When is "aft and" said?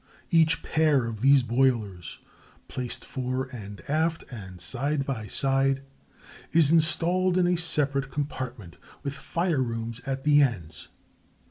3.87-4.59